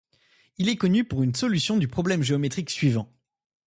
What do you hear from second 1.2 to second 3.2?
une solution du problème géométrique suivant.